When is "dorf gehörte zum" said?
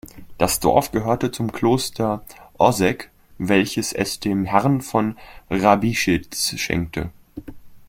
0.59-1.51